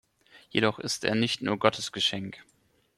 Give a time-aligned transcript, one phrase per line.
[0.49, 2.43] Jedoch ist er nicht nur Gottes Geschenk.